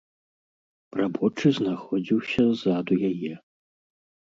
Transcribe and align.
Рабочы 1.01 1.47
знаходзіўся 1.59 2.41
ззаду 2.59 2.93
яе. 3.15 3.33